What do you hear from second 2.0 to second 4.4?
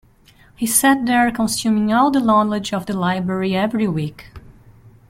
the knowledge of the library every week.